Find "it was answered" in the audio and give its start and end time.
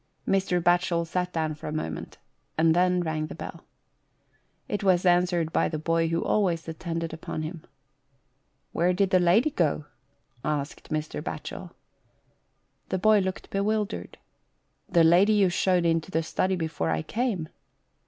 4.67-5.53